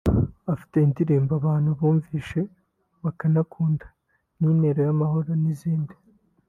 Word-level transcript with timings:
ifite 0.53 0.75
indirimbo 0.81 1.31
abantu 1.41 1.69
bumvishe 1.79 2.41
bakanakunda 3.03 3.87
nka 4.39 4.45
Intero 4.53 4.79
y’amahoro 4.87 5.31
n’zindi 5.43 5.95